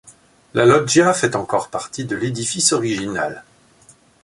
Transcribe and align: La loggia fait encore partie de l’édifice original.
La 0.55 0.65
loggia 0.65 1.13
fait 1.13 1.35
encore 1.35 1.69
partie 1.69 2.05
de 2.05 2.15
l’édifice 2.15 2.71
original. 2.71 3.43